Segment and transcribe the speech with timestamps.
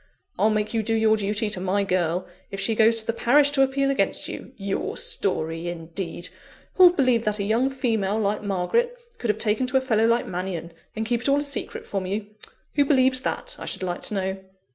[0.39, 3.51] I'll make you do your duty to my girl, if she goes to the parish
[3.51, 4.51] to appeal against you!
[4.57, 6.29] Your story indeed!
[6.73, 10.25] Who'll believe that a young female, like Margaret, could have taken to a fellow like
[10.25, 10.73] Mannion?
[10.95, 12.25] and kept it all a secret from you?
[12.73, 14.37] Who believes that, I should like to know?"